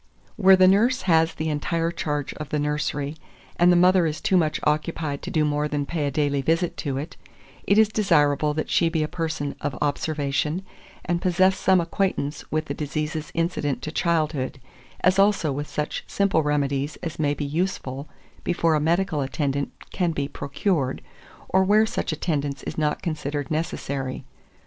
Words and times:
2404. 0.37 0.43
Where 0.43 0.55
the 0.55 0.67
nurse 0.67 1.01
has 1.03 1.35
the 1.35 1.49
entire 1.49 1.91
charge 1.91 2.33
of 2.33 2.49
the 2.49 2.57
nursery, 2.57 3.15
and 3.57 3.71
the 3.71 3.75
mother 3.75 4.07
is 4.07 4.19
too 4.19 4.35
much 4.35 4.59
occupied 4.63 5.21
to 5.21 5.29
do 5.29 5.45
more 5.45 5.67
than 5.67 5.85
pay 5.85 6.07
a 6.07 6.09
daily 6.09 6.41
visit 6.41 6.75
to 6.77 6.97
it, 6.97 7.17
it 7.65 7.77
is 7.77 7.87
desirable 7.89 8.51
that 8.55 8.67
she 8.67 8.89
be 8.89 9.03
a 9.03 9.07
person 9.07 9.55
of 9.61 9.77
observation, 9.79 10.63
and 11.05 11.21
possess 11.21 11.55
some 11.55 11.79
acquaintance 11.79 12.43
with 12.51 12.65
the 12.65 12.73
diseases 12.73 13.29
incident 13.35 13.83
to 13.83 13.91
childhood, 13.91 14.59
as 15.01 15.19
also 15.19 15.51
with 15.51 15.67
such 15.67 16.03
simple 16.07 16.41
remedies 16.41 16.95
as 17.03 17.19
may 17.19 17.35
be 17.35 17.45
useful 17.45 18.09
before 18.43 18.73
a 18.73 18.79
medical 18.79 19.21
attendant 19.21 19.71
can 19.91 20.13
be 20.13 20.27
procured, 20.27 21.03
or 21.47 21.63
where 21.63 21.85
such 21.85 22.11
attendance 22.11 22.63
is 22.63 22.75
not 22.75 23.03
considered 23.03 23.51
necessary. 23.51 24.25